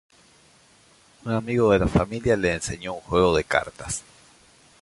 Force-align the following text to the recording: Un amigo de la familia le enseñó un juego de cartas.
Un 1.25 1.31
amigo 1.31 1.71
de 1.71 1.77
la 1.77 1.87
familia 1.87 2.35
le 2.35 2.53
enseñó 2.55 2.93
un 2.95 3.01
juego 3.01 3.35
de 3.37 3.43
cartas. 3.43 4.03